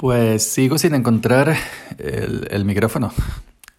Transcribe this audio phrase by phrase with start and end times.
[0.00, 1.54] Pues sigo sin encontrar
[1.98, 3.12] el, micrófono.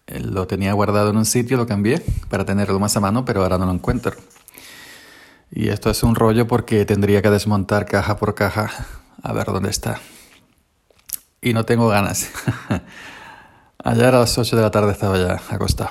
[0.06, 3.58] Lo tenía guardado en un sitio, lo cambié para tenerlo más a mano, pero ahora
[3.58, 4.12] no lo encuentro.
[5.50, 8.70] Y esto es un rollo porque tendría que desmontar caja por caja
[9.20, 10.00] a ver dónde está.
[11.40, 12.30] Y no tengo ganas.
[13.82, 15.90] Ayer a las 8 de la tarde estaba ya acostado.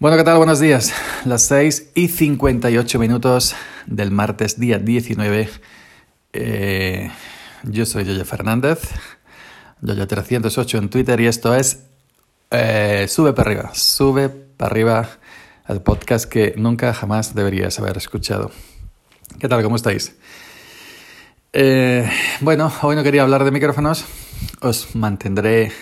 [0.00, 0.38] Bueno, ¿qué tal?
[0.38, 0.92] Buenos días.
[1.24, 3.54] Las 6 y 58 minutos
[3.86, 5.48] del martes día 19.
[6.32, 7.12] Eh,
[7.70, 8.90] yo soy Yoyo Fernández,
[9.82, 11.84] Yoyo308 en Twitter y esto es
[12.50, 15.08] eh, Sube para arriba, sube para arriba
[15.68, 18.52] el podcast que nunca jamás deberías haber escuchado.
[19.40, 19.62] ¿Qué tal?
[19.62, 20.16] ¿Cómo estáis?
[21.52, 22.08] Eh,
[22.40, 24.04] bueno, hoy no quería hablar de micrófonos,
[24.60, 25.72] os mantendré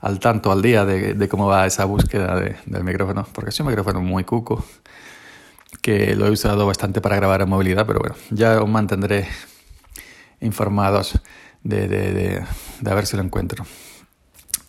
[0.00, 4.00] al tanto, al día de, cómo va esa búsqueda del micrófono, porque es un micrófono
[4.00, 4.64] muy cuco,
[5.80, 9.28] que lo he usado bastante para grabar en movilidad, pero bueno, ya os mantendré
[10.42, 11.20] informados
[11.62, 13.64] de, de, de, lo encuentro.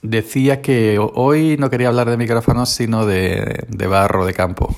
[0.01, 4.75] Decía que hoy no quería hablar de micrófonos, sino de, de barro de campo.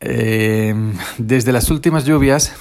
[0.00, 0.74] Eh,
[1.18, 2.54] desde las últimas lluvias,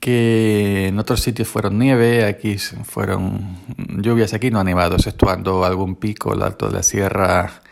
[0.00, 3.58] que en otros sitios fueron nieve, aquí fueron
[4.00, 7.62] lluvias, aquí no ha nevado, exceptuando algún pico, el alto de la sierra,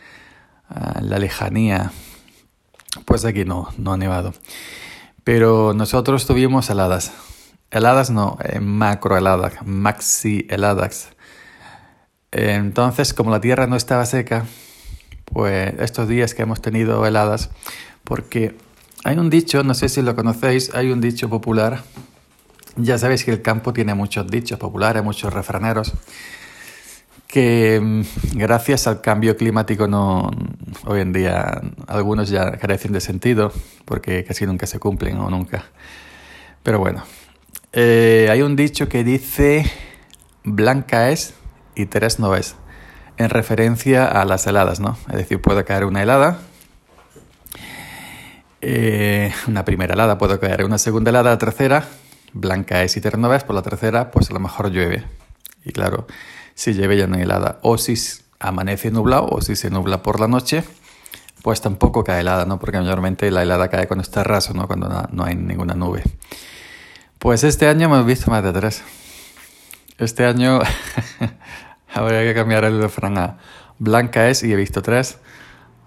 [1.01, 1.91] la lejanía,
[3.05, 4.33] pues aquí no, no ha nevado.
[5.23, 7.11] Pero nosotros tuvimos heladas.
[7.69, 11.09] Heladas no, eh, macro heladas, maxi heladas.
[12.31, 14.45] Entonces, como la tierra no estaba seca,
[15.25, 17.49] pues estos días que hemos tenido heladas,
[18.03, 18.57] porque
[19.03, 21.83] hay un dicho, no sé si lo conocéis, hay un dicho popular.
[22.77, 25.93] Ya sabéis que el campo tiene muchos dichos populares, muchos refraneros,
[27.27, 30.31] que mm, gracias al cambio climático no,
[30.85, 33.51] hoy en día algunos ya carecen de sentido,
[33.83, 35.65] porque casi nunca se cumplen o nunca.
[36.63, 37.03] Pero bueno,
[37.79, 39.71] eh, hay un dicho que dice
[40.43, 41.35] blanca es
[41.75, 42.55] y tres no es,
[43.17, 44.97] en referencia a las heladas, ¿no?
[45.09, 46.39] Es decir, puede caer una helada,
[48.61, 51.87] eh, una primera helada, puede caer una segunda helada, la tercera,
[52.33, 55.03] blanca es y tres no es, por la tercera, pues a lo mejor llueve.
[55.63, 56.07] Y claro,
[56.55, 57.59] si llueve ya no helada.
[57.61, 57.93] O si
[58.39, 60.63] amanece nublado, o si se nubla por la noche,
[61.43, 62.57] pues tampoco cae helada, ¿no?
[62.57, 64.65] Porque mayormente la helada cae cuando está raso, ¿no?
[64.65, 66.01] Cuando no hay ninguna nube.
[67.19, 68.83] Pues este año hemos visto más de tres.
[69.97, 70.59] Este año
[71.93, 73.39] habría que cambiar el refrán a
[73.79, 75.17] blanca es y he visto tres,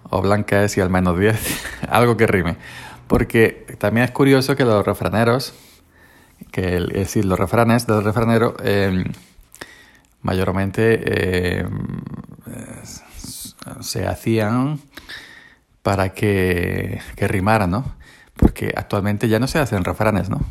[0.09, 1.39] o blanca es y al menos diez,
[1.89, 2.57] algo que rime.
[3.07, 5.53] Porque también es curioso que los refraneros,
[6.51, 9.05] que es decir, los refranes del refranero, eh,
[10.21, 11.65] mayormente eh,
[13.79, 14.81] se hacían
[15.81, 17.95] para que, que rimaran, ¿no?
[18.35, 20.41] Porque actualmente ya no se hacen refranes, ¿no?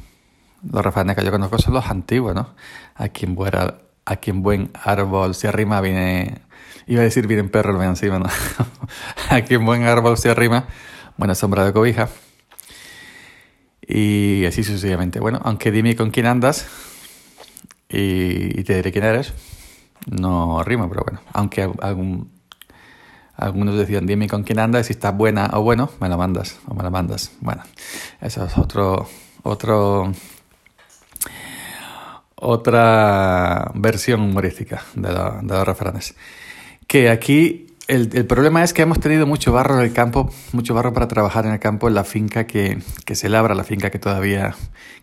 [0.69, 2.55] Los refranes que yo conozco son los antiguos, ¿no?
[2.95, 6.43] A quien, buena, a quien buen árbol se arrima viene...
[6.87, 8.27] Iba a decir viene perro lo encima, ¿no?
[9.31, 10.65] a quien buen árbol se arrima,
[11.17, 12.09] buena sombra de cobija.
[13.87, 15.21] Y así sucesivamente.
[15.21, 16.67] Bueno, aunque dime con quién andas
[17.89, 19.35] y, te diré quién eres,
[20.07, 21.21] no rima, pero bueno.
[21.33, 21.69] Aunque
[23.37, 26.75] algunos decían, dime con quién andas, si estás buena o bueno, me la mandas o
[26.75, 27.33] me la mandas.
[27.41, 27.63] Bueno,
[28.21, 29.09] eso es otro,
[29.43, 30.13] otro
[32.41, 36.15] otra versión humorística de, los refranes.
[36.87, 40.93] Que aquí el, problema es que hemos tenido mucho barro en el campo, mucho barro
[40.93, 42.81] para trabajar en el campo en la finca que,
[43.13, 44.55] se labra, la finca que todavía,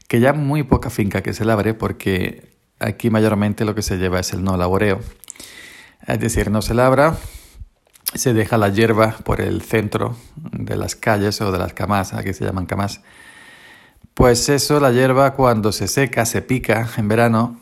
[0.08, 4.20] que ya muy poca finca que se labre porque aquí mayormente lo que se lleva
[4.20, 5.00] es el no laboreo.
[6.08, 7.18] Es decir, no se labra,
[8.14, 12.34] se deja la hierba por el centro de las calles o de las camas, aquí
[12.34, 13.02] se llaman camas,
[14.18, 17.62] pues eso, la hierba cuando se seca, se pica en verano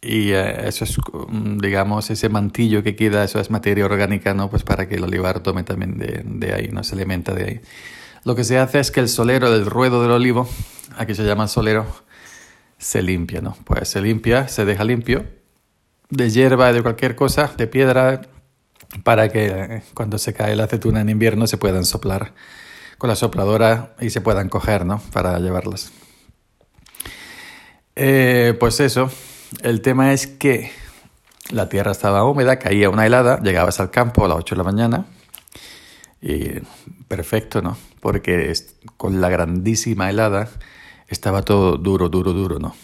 [0.00, 4.48] y eh, eso es, mm, digamos, ese mantillo que queda, eso es materia orgánica, ¿no?
[4.48, 7.60] Pues para que el olivar tome también de, ahí, no se alimenta de ahí.
[8.22, 10.48] Lo que se hace es que el solero del ruedo del olivo,
[10.96, 11.86] aquí se llama solero,
[12.78, 13.56] se limpia, ¿no?
[13.64, 15.26] Pues se limpia, se deja limpio
[16.08, 18.22] de hierba, de cualquier cosa, de piedra,
[19.02, 22.32] para que eh, cuando se cae la aceituna en invierno se puedan soplar
[23.04, 24.98] con la sopladora y se puedan coger, ¿no?
[25.12, 25.92] Para llevarlas.
[27.96, 29.10] Eh, pues eso,
[29.60, 30.72] el tema es que
[31.50, 34.64] la tierra estaba húmeda, caía una helada, llegabas al campo a las 8 de la
[34.64, 35.04] mañana
[36.22, 36.60] y
[37.06, 37.76] perfecto, ¿no?
[38.00, 38.54] Porque
[38.96, 40.48] con la grandísima helada
[41.06, 42.74] estaba todo duro, duro, duro, ¿no?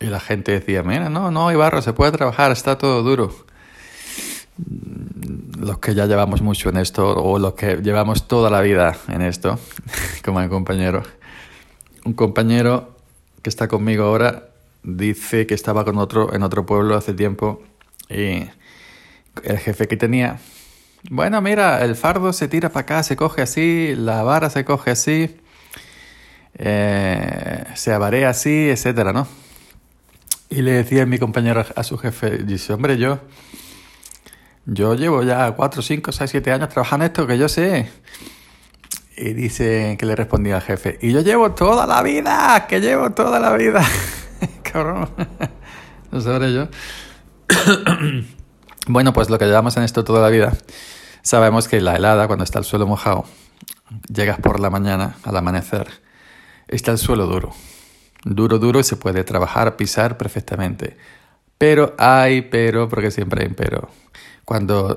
[0.00, 3.44] Y la gente decía, mira, no, no hay barro, se puede trabajar, está todo duro
[5.58, 9.22] los que ya llevamos mucho en esto, o los que llevamos toda la vida en
[9.22, 9.58] esto,
[10.24, 11.02] como mi compañero.
[12.04, 12.96] Un compañero
[13.42, 14.48] que está conmigo ahora
[14.82, 17.62] dice que estaba con otro en otro pueblo hace tiempo
[18.08, 18.48] y
[19.44, 20.38] el jefe que tenía,
[21.10, 24.90] bueno, mira, el fardo se tira para acá, se coge así, la vara se coge
[24.90, 25.36] así,
[26.58, 29.28] eh, se avarea así, etcétera, ¿no?
[30.50, 33.20] Y le decía mi compañero a su jefe, dice, hombre, yo,
[34.70, 37.90] yo llevo ya 4, 5, 6, 7 años trabajando esto, que yo sé.
[39.16, 43.10] Y dice que le respondía al jefe, y yo llevo toda la vida, que llevo
[43.10, 43.82] toda la vida.
[44.62, 45.08] Cabrón.
[46.10, 46.68] No sabré yo.
[48.86, 50.56] bueno, pues lo que llevamos en esto toda la vida,
[51.20, 53.26] sabemos que la helada, cuando está el suelo mojado,
[54.10, 55.86] llegas por la mañana, al amanecer,
[56.66, 57.52] está el suelo duro.
[58.24, 60.96] Duro, duro y se puede trabajar, pisar perfectamente.
[61.58, 63.90] Pero hay pero, porque siempre hay pero.
[64.44, 64.96] Cuando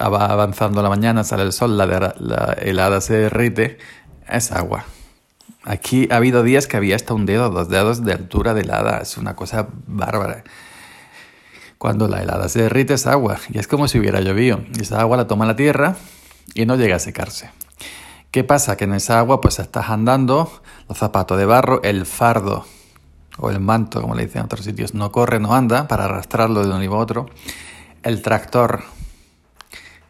[0.00, 3.78] va avanzando la mañana, sale el sol, la, la helada se derrite,
[4.28, 4.84] es agua.
[5.62, 8.98] Aquí ha habido días que había hasta un dedo, dos dedos de altura de helada.
[8.98, 10.44] Es una cosa bárbara.
[11.78, 14.60] Cuando la helada se derrite es agua y es como si hubiera llovido.
[14.76, 15.96] Y esa agua la toma la tierra
[16.54, 17.50] y no llega a secarse.
[18.30, 18.76] ¿Qué pasa?
[18.76, 20.50] Que en esa agua pues estás andando,
[20.88, 22.66] los zapatos de barro, el fardo
[23.38, 26.64] o el manto, como le dicen en otros sitios, no corre, no anda para arrastrarlo
[26.64, 27.26] de un nivel a otro.
[28.02, 28.84] El tractor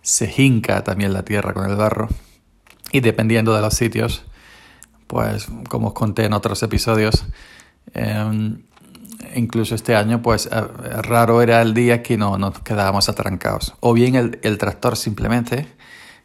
[0.02, 2.08] se hinca también la tierra con el barro
[2.92, 4.24] y dependiendo de los sitios,
[5.06, 7.24] pues como os conté en otros episodios,
[7.94, 8.62] em,
[9.34, 10.60] incluso este año, pues eh,
[11.02, 13.74] raro era el día que no nos quedábamos atrancados.
[13.80, 15.66] O bien el, el tractor simplemente,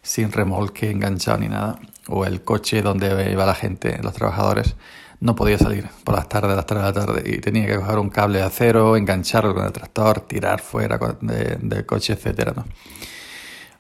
[0.02, 4.76] sin remolque enganchado ni nada, o el coche donde iba la gente, los trabajadores,
[5.20, 8.00] no podía salir por las tardes, las 3 de la tarde, y tenía que coger
[8.00, 12.66] un cable de acero, engancharlo con el tractor, tirar fuera del coche, etcétera, ¿no?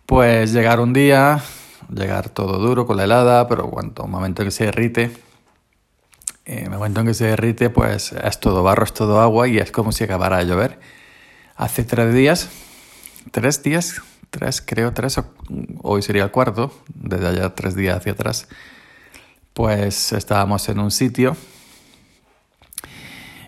[0.06, 1.42] Pues llegar un día,
[1.94, 5.12] llegar todo duro con la helada, pero cuando un momento que se derrite,
[6.46, 9.72] el momento en que se derrite, pues es todo barro, es todo agua y es
[9.72, 10.80] como si acabara de llover.
[11.56, 12.50] Hace tres días,
[13.32, 15.22] tres días, tres, creo, tres,
[15.84, 18.48] hoy sería el cuarto, desde allá tres días hacia atrás,
[19.60, 21.36] pues estábamos en un sitio,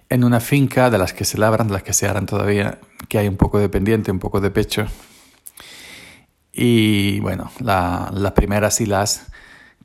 [0.09, 3.17] en una finca de las que se labran, de las que se harán todavía, que
[3.17, 4.87] hay un poco de pendiente, un poco de pecho,
[6.51, 9.27] y bueno, las primeras hilas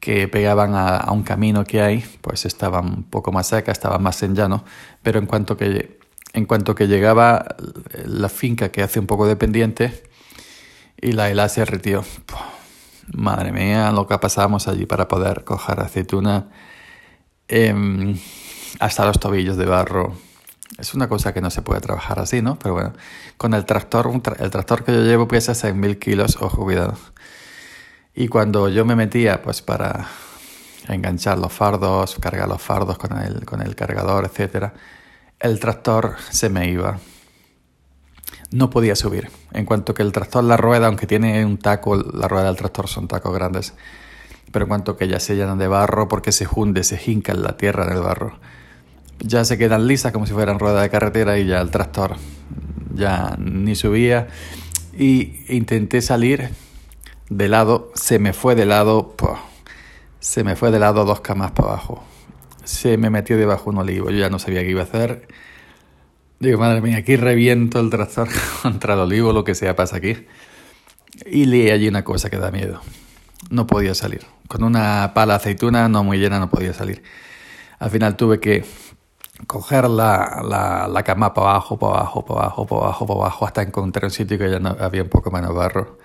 [0.00, 4.20] que pegaban a, un camino que hay, pues estaban un poco más secas, estaban más
[4.24, 4.64] en llano,
[5.04, 6.00] pero en cuanto que,
[6.32, 7.54] en cuanto que llegaba
[8.04, 10.02] la finca que hace un poco de pendiente
[11.00, 12.04] y la hila se retió.
[13.12, 16.48] Madre mía, lo que pasábamos allí para poder coger aceituna
[17.48, 18.18] em,
[18.80, 20.16] hasta los tobillos de barro
[20.78, 22.58] es una cosa que no se puede trabajar así, ¿no?
[22.58, 22.92] Pero bueno,
[23.36, 26.98] con el tractor, el tractor que yo llevo pesa 6.000 kilos, ojo, cuidado.
[28.14, 30.06] Y cuando yo me metía, pues para
[30.88, 34.72] enganchar los fardos, cargar los fardos con el, con el cargador, etc.,
[35.38, 36.98] el tractor se me iba.
[38.50, 39.30] No podía subir.
[39.52, 42.88] En cuanto que el tractor, la rueda, aunque tiene un taco, la rueda del tractor
[42.88, 43.74] son tacos grandes,
[44.52, 47.42] pero en cuanto que ya se llenan de barro porque se hunde, se hinca en
[47.42, 48.38] la tierra del barro
[49.20, 52.16] ya se quedan lisas como si fueran ruedas de carretera y ya el tractor
[52.94, 54.28] ya ni subía
[54.96, 56.50] y intenté salir
[57.28, 59.14] de lado, se me fue de lado,
[60.20, 62.02] se me fue de lado dos camas para abajo,
[62.64, 65.28] se me metió debajo un olivo, yo ya no sabía qué iba a hacer.
[66.38, 68.28] Digo, madre mía, aquí reviento el tractor
[68.62, 70.26] contra el olivo, lo que sea pasa aquí.
[71.24, 72.80] Y leí allí una cosa que da miedo.
[73.48, 74.26] No podía salir.
[74.48, 77.02] Con una pala aceituna no muy llena no podía salir.
[77.78, 78.64] Al final tuve que
[79.46, 83.46] coger la, la, la, cama para abajo, para abajo, para abajo, para abajo, para abajo,
[83.46, 85.98] hasta encontrar un sitio que ya no, había un poco menos barro.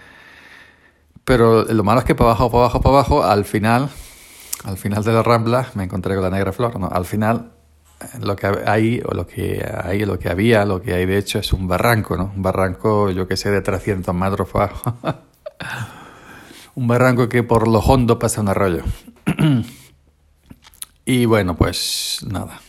[1.24, 3.90] Pero lo malo es que para abajo, para abajo, para abajo, al final,
[4.64, 6.80] al final de la rambla, me encontré con la negra flor.
[6.80, 6.88] ¿no?
[6.88, 7.52] Al final,
[8.22, 11.40] lo que hay, o lo que hay, lo que había, lo que hay de hecho
[11.40, 12.32] es un barranco, ¿no?
[12.36, 14.98] Un barranco, yo que sé, de 300 metros abajo.
[16.76, 18.84] un barranco que por lo hondo pasa un arroyo.
[21.06, 22.60] y bueno, pues nada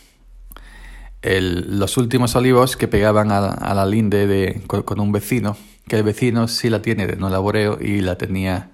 [1.23, 6.03] el, los últimos olivos que pegaban a, la linde de, con, un vecino, que el
[6.03, 8.71] vecino sí la tiene de no laboreo y la tenía,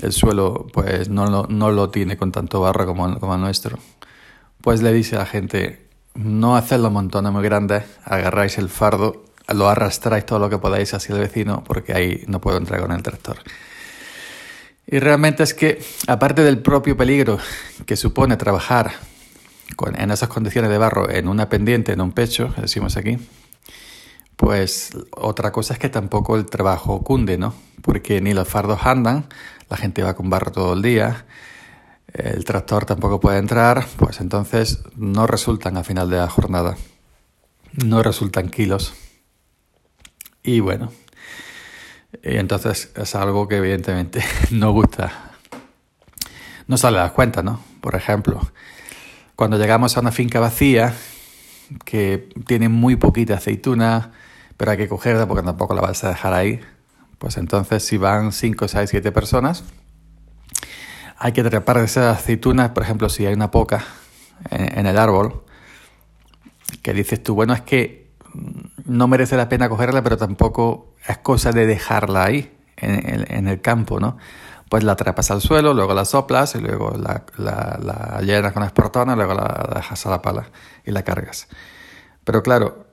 [0.00, 3.78] el suelo pues no lo, no lo tiene con tanto barro como, como el nuestro.
[4.60, 9.24] Pues le dice a la gente, no haced los montones muy grandes, agarráis el fardo,
[9.48, 12.92] lo arrastráis todo lo que podáis hacia el vecino porque ahí no puedo entrar con
[12.92, 13.38] el tractor.
[14.86, 17.38] Y realmente es que, aparte del propio peligro
[17.86, 18.92] que supone trabajar
[19.96, 23.18] en esas condiciones de barro, en una pendiente, en un pecho, decimos aquí,
[24.36, 27.54] pues otra cosa es que tampoco el trabajo cunde, ¿no?
[27.82, 29.26] Porque ni los fardos andan,
[29.68, 31.24] la gente va con barro todo el día,
[32.12, 36.76] el tractor tampoco puede entrar, pues entonces no resultan a final de la jornada,
[37.72, 38.94] no resultan kilos.
[40.42, 40.90] Y bueno,
[42.22, 45.32] entonces es algo que evidentemente no gusta.
[46.66, 47.60] No sale a las cuentas, ¿no?
[47.80, 48.40] Por ejemplo,
[49.36, 50.94] cuando llegamos a una finca vacía
[51.84, 54.12] que tiene muy poquita aceituna,
[54.56, 56.60] pero hay que cogerla porque tampoco la vas a dejar ahí,
[57.18, 59.64] pues entonces si van 5, 6, 7 personas,
[61.22, 63.84] hay que trepar esas aceitunas, por ejemplo, si hay una poca
[64.50, 65.44] en, el árbol,
[66.82, 68.10] que dices tú, bueno, es que
[68.86, 74.00] no merece la pena cogerla, pero tampoco es cosa de dejarla ahí, en, el campo,
[74.00, 74.16] ¿no?
[74.70, 79.14] Pues la trepas al suelo, luego la soplas y luego la, la, llenas con esportona,
[79.14, 80.46] luego la dejas a la pala
[80.86, 81.48] y la cargas.
[82.24, 82.86] Pero claro,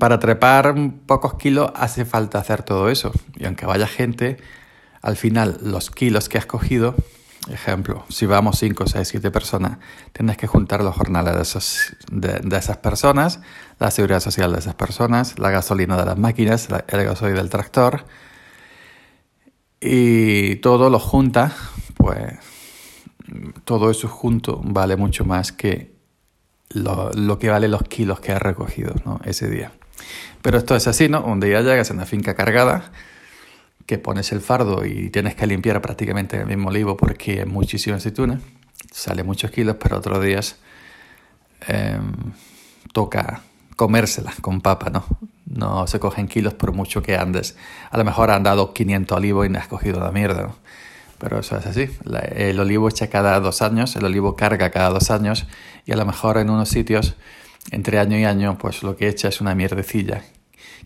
[0.00, 0.74] para trepar
[1.06, 3.12] pocos kilos hace falta hacer todo eso.
[3.36, 4.38] Y aunque vaya gente,
[5.00, 6.96] al final los kilos que has cogido
[7.50, 9.78] Ejemplo, si vamos 5, 6, 7 personas,
[10.12, 13.40] tienes que juntar los jornales de, esos, de, esas personas,
[13.80, 18.04] la seguridad social de esas personas, la gasolina de las máquinas, el gasoil del tractor,
[19.80, 21.52] y todo lo junta,
[21.96, 22.38] pues
[23.64, 25.96] todo eso junto vale mucho más que
[26.68, 29.20] lo, lo que vale los kilos que has recogido ¿no?
[29.24, 29.72] ese día.
[30.42, 31.24] Pero esto es así, ¿no?
[31.24, 32.92] Un día llegas a una finca cargada,
[33.86, 37.96] que pones el fardo y tienes que limpiar prácticamente el mismo olivo porque es muchísima
[37.96, 38.40] aceituna,
[38.90, 40.56] sale muchos kilos, pero otros días
[41.66, 42.12] em,
[42.92, 43.42] toca
[43.76, 45.04] comérsela con papa, ¿no?
[45.46, 47.56] No se cogen kilos por mucho que andes.
[47.90, 50.56] A lo mejor han dado 500 olivos y no has cogido la mierda, ¿no?
[51.18, 51.88] Pero eso es así.
[52.34, 55.46] el olivo echa cada dos años, el olivo carga cada dos años
[55.86, 57.14] y a lo mejor en unos sitios,
[57.70, 60.24] entre año y año, pues lo que echa es una mierdecilla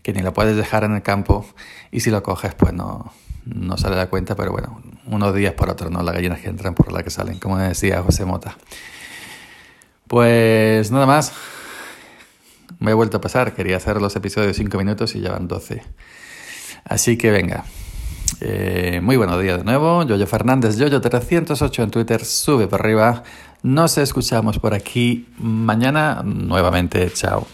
[0.03, 1.45] que ni lo puedes dejar en el campo
[1.91, 3.11] y si lo coges pues no,
[3.45, 6.01] no sale la cuenta, pero bueno, unos días por otros, ¿no?
[6.03, 8.57] Las gallinas que entran por las que salen, como decía José Mota.
[10.07, 11.33] Pues nada más.
[12.79, 15.47] Me he vuelto a pasar, quería hacer los episodios de 5 minutos y ya van
[15.47, 15.81] 12.
[16.85, 17.65] Así que venga.
[18.39, 20.03] Eh, muy buenos días de nuevo.
[20.03, 23.23] Yoyo Fernández, Yoyo308 en Twitter, sube para arriba.
[23.63, 27.09] Nos escuchamos por aquí mañana nuevamente.
[27.11, 27.47] Chao.